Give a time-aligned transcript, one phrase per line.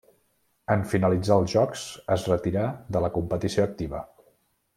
[0.75, 1.83] En finalitzar els Jocs
[2.17, 2.65] es retirà
[2.97, 4.03] de la competició activa.